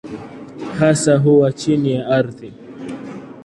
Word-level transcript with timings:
Hasa 0.79 1.17
huwa 1.17 1.51
chini 1.53 1.91
ya 1.93 2.07
ardhi. 2.07 2.53